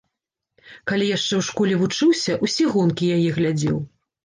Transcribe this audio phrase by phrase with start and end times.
[0.91, 3.81] Калі яшчэ ў школе вучыўся, усе гонкі яе глядзеў.